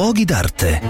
podłogi 0.00 0.26
darte. 0.26 0.80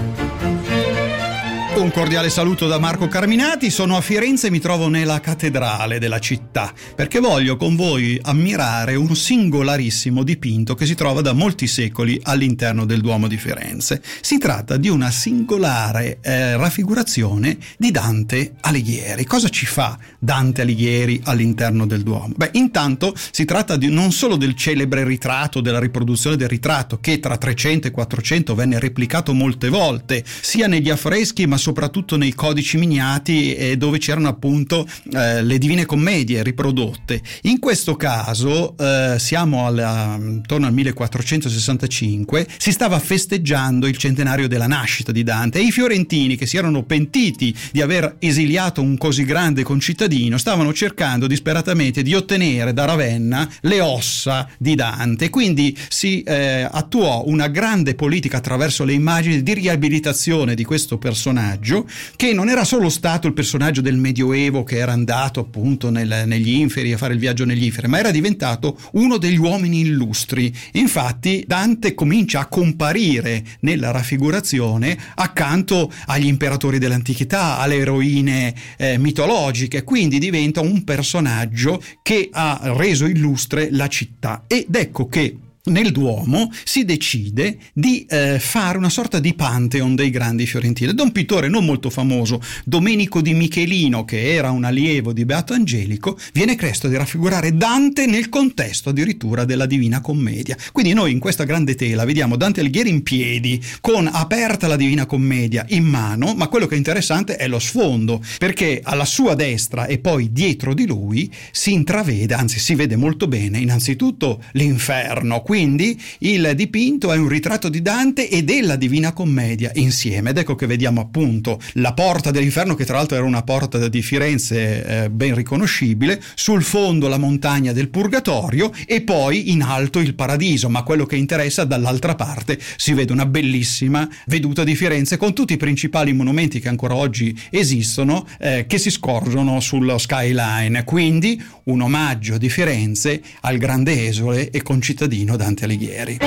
Un 1.73 1.89
cordiale 1.89 2.29
saluto 2.29 2.67
da 2.67 2.79
Marco 2.79 3.07
Carminati, 3.07 3.71
sono 3.71 3.95
a 3.95 4.01
Firenze 4.01 4.47
e 4.47 4.49
mi 4.51 4.59
trovo 4.59 4.89
nella 4.89 5.21
cattedrale 5.21 5.99
della 5.99 6.19
città 6.19 6.71
perché 6.95 7.19
voglio 7.19 7.55
con 7.55 7.75
voi 7.77 8.19
ammirare 8.21 8.95
un 8.95 9.15
singolarissimo 9.15 10.21
dipinto 10.21 10.75
che 10.75 10.85
si 10.85 10.95
trova 10.95 11.21
da 11.21 11.31
molti 11.31 11.67
secoli 11.67 12.19
all'interno 12.23 12.85
del 12.85 12.99
Duomo 12.99 13.27
di 13.27 13.37
Firenze. 13.37 14.03
Si 14.19 14.37
tratta 14.37 14.75
di 14.75 14.89
una 14.89 15.09
singolare 15.11 16.19
eh, 16.21 16.57
raffigurazione 16.57 17.57
di 17.77 17.89
Dante 17.89 18.55
Alighieri. 18.59 19.23
Cosa 19.25 19.47
ci 19.47 19.65
fa 19.65 19.97
Dante 20.19 20.61
Alighieri 20.61 21.21
all'interno 21.23 21.87
del 21.87 22.03
Duomo? 22.03 22.33
Beh, 22.35 22.49
intanto 22.53 23.15
si 23.31 23.45
tratta 23.45 23.77
di, 23.77 23.89
non 23.89 24.11
solo 24.11 24.35
del 24.35 24.55
celebre 24.55 25.05
ritratto, 25.05 25.61
della 25.61 25.79
riproduzione 25.79 26.35
del 26.35 26.49
ritratto 26.49 26.99
che 26.99 27.19
tra 27.19 27.37
300 27.37 27.87
e 27.87 27.91
400 27.91 28.55
venne 28.55 28.77
replicato 28.77 29.33
molte 29.33 29.69
volte, 29.69 30.23
sia 30.41 30.67
negli 30.67 30.89
affreschi 30.89 31.47
ma 31.47 31.57
soprattutto 31.61 32.17
nei 32.17 32.33
codici 32.33 32.77
miniati 32.77 33.53
eh, 33.55 33.77
dove 33.77 33.99
c'erano 33.99 34.27
appunto 34.27 34.85
eh, 35.13 35.43
le 35.43 35.57
divine 35.57 35.85
commedie 35.85 36.43
riprodotte. 36.43 37.21
In 37.43 37.59
questo 37.59 37.95
caso 37.95 38.75
eh, 38.77 39.15
siamo 39.19 39.65
alla, 39.65 40.17
intorno 40.19 40.65
al 40.65 40.73
1465, 40.73 42.47
si 42.57 42.71
stava 42.71 42.99
festeggiando 42.99 43.87
il 43.87 43.97
centenario 43.97 44.47
della 44.47 44.67
nascita 44.67 45.11
di 45.11 45.23
Dante 45.23 45.59
e 45.59 45.63
i 45.63 45.71
fiorentini 45.71 46.35
che 46.35 46.47
si 46.47 46.57
erano 46.57 46.83
pentiti 46.83 47.55
di 47.71 47.81
aver 47.81 48.15
esiliato 48.19 48.81
un 48.81 48.97
così 48.97 49.23
grande 49.23 49.63
concittadino 49.63 50.37
stavano 50.37 50.73
cercando 50.73 51.27
disperatamente 51.27 52.01
di 52.01 52.15
ottenere 52.15 52.73
da 52.73 52.85
Ravenna 52.85 53.47
le 53.61 53.81
ossa 53.81 54.47
di 54.57 54.73
Dante. 54.73 55.29
Quindi 55.29 55.77
si 55.87 56.23
eh, 56.23 56.67
attuò 56.69 57.23
una 57.27 57.47
grande 57.47 57.93
politica 57.93 58.37
attraverso 58.37 58.83
le 58.83 58.93
immagini 58.93 59.43
di 59.43 59.53
riabilitazione 59.53 60.55
di 60.55 60.63
questo 60.63 60.97
personaggio 60.97 61.50
personaggio 61.51 61.87
che 62.15 62.33
non 62.33 62.49
era 62.49 62.63
solo 62.63 62.89
stato 62.89 63.27
il 63.27 63.33
personaggio 63.33 63.81
del 63.81 63.97
Medioevo 63.97 64.63
che 64.63 64.77
era 64.77 64.91
andato 64.91 65.39
appunto 65.39 65.89
nel, 65.89 66.23
negli 66.25 66.53
inferi 66.53 66.93
a 66.93 66.97
fare 66.97 67.13
il 67.13 67.19
viaggio 67.19 67.45
negli 67.45 67.63
inferi, 67.63 67.87
ma 67.87 67.99
era 67.99 68.11
diventato 68.11 68.77
uno 68.93 69.17
degli 69.17 69.37
uomini 69.37 69.81
illustri. 69.81 70.53
Infatti 70.73 71.43
Dante 71.45 71.93
comincia 71.93 72.41
a 72.41 72.47
comparire 72.47 73.43
nella 73.61 73.91
raffigurazione 73.91 74.97
accanto 75.15 75.91
agli 76.05 76.27
imperatori 76.27 76.77
dell'antichità, 76.77 77.57
alle 77.57 77.77
eroine 77.77 78.53
eh, 78.77 78.97
mitologiche, 78.97 79.83
quindi 79.83 80.19
diventa 80.19 80.61
un 80.61 80.83
personaggio 80.83 81.81
che 82.01 82.29
ha 82.31 82.59
reso 82.75 83.05
illustre 83.05 83.69
la 83.71 83.87
città. 83.87 84.43
Ed 84.47 84.73
ecco 84.75 85.07
che 85.07 85.35
nel 85.65 85.91
Duomo 85.91 86.51
si 86.63 86.85
decide 86.85 87.57
di 87.73 88.05
eh, 88.09 88.39
fare 88.39 88.77
una 88.77 88.89
sorta 88.89 89.19
di 89.19 89.33
pantheon 89.33 89.95
dei 89.95 90.09
grandi 90.09 90.45
fiorentini. 90.45 90.93
Da 90.93 91.03
un 91.03 91.11
pittore 91.11 91.47
non 91.47 91.65
molto 91.65 91.89
famoso, 91.89 92.41
Domenico 92.65 93.21
di 93.21 93.33
Michelino, 93.33 94.05
che 94.05 94.33
era 94.33 94.49
un 94.51 94.63
allievo 94.63 95.13
di 95.13 95.25
Beato 95.25 95.53
Angelico, 95.53 96.17
viene 96.33 96.55
chiesto 96.55 96.87
di 96.87 96.95
raffigurare 96.95 97.55
Dante 97.55 98.05
nel 98.05 98.29
contesto 98.29 98.89
addirittura 98.89 99.45
della 99.45 99.65
Divina 99.65 100.01
Commedia. 100.01 100.57
Quindi 100.71 100.93
noi 100.93 101.11
in 101.11 101.19
questa 101.19 101.43
grande 101.43 101.75
tela 101.75 102.05
vediamo 102.05 102.35
Dante 102.35 102.61
Alighieri 102.61 102.89
in 102.89 103.03
piedi, 103.03 103.61
con 103.81 104.09
aperta 104.11 104.67
la 104.67 104.75
Divina 104.75 105.05
Commedia 105.05 105.65
in 105.69 105.83
mano, 105.83 106.33
ma 106.35 106.47
quello 106.47 106.65
che 106.65 106.75
è 106.75 106.77
interessante 106.77 107.35
è 107.35 107.47
lo 107.47 107.59
sfondo, 107.59 108.23
perché 108.37 108.81
alla 108.83 109.05
sua 109.05 109.35
destra 109.35 109.85
e 109.85 109.99
poi 109.99 110.31
dietro 110.31 110.73
di 110.73 110.85
lui 110.85 111.31
si 111.51 111.73
intravede, 111.73 112.33
anzi 112.33 112.59
si 112.59 112.75
vede 112.75 112.95
molto 112.95 113.27
bene, 113.27 113.59
innanzitutto 113.59 114.41
l'inferno, 114.53 115.41
quindi 115.51 116.01
il 116.19 116.53
dipinto 116.55 117.11
è 117.11 117.17
un 117.17 117.27
ritratto 117.27 117.67
di 117.67 117.81
Dante 117.81 118.29
e 118.29 118.41
della 118.45 118.77
Divina 118.77 119.11
Commedia 119.11 119.69
insieme. 119.73 120.29
Ed 120.29 120.37
ecco 120.37 120.55
che 120.55 120.65
vediamo 120.65 121.01
appunto 121.01 121.59
la 121.73 121.91
porta 121.91 122.31
dell'inferno, 122.31 122.73
che 122.73 122.85
tra 122.85 122.95
l'altro 122.95 123.17
era 123.17 123.25
una 123.25 123.41
porta 123.41 123.89
di 123.89 124.01
Firenze 124.01 124.85
eh, 124.85 125.09
ben 125.09 125.35
riconoscibile, 125.35 126.21
sul 126.35 126.63
fondo 126.63 127.09
la 127.09 127.17
montagna 127.17 127.73
del 127.73 127.89
Purgatorio 127.89 128.71
e 128.85 129.01
poi 129.01 129.51
in 129.51 129.61
alto 129.61 129.99
il 129.99 130.15
paradiso. 130.15 130.69
Ma 130.69 130.83
quello 130.83 131.05
che 131.05 131.17
interessa 131.17 131.65
dall'altra 131.65 132.15
parte 132.15 132.57
si 132.77 132.93
vede 132.93 133.11
una 133.11 133.25
bellissima 133.25 134.09
veduta 134.27 134.63
di 134.63 134.73
Firenze 134.73 135.17
con 135.17 135.33
tutti 135.33 135.51
i 135.51 135.57
principali 135.57 136.13
monumenti 136.13 136.61
che 136.61 136.69
ancora 136.69 136.95
oggi 136.95 137.37
esistono 137.49 138.25
eh, 138.39 138.63
che 138.69 138.77
si 138.77 138.89
scorgono 138.89 139.59
sullo 139.59 139.97
skyline. 139.97 140.85
Quindi 140.85 141.43
un 141.63 141.81
omaggio 141.81 142.37
di 142.37 142.47
Firenze 142.47 143.21
al 143.41 143.57
grande 143.57 144.07
esole 144.07 144.49
e 144.49 144.63
concittadino 144.63 145.39
Dante 145.41 145.65
Alighieri. 145.65 146.19